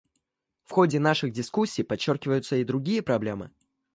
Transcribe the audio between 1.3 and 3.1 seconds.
дискуссий подчеркиваются и другие